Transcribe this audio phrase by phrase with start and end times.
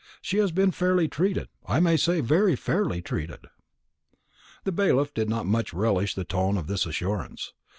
[0.19, 3.45] She has been fairly treated I may say very fairly treated."
[4.63, 7.53] The bailiff did not much relish the tone of this assurance.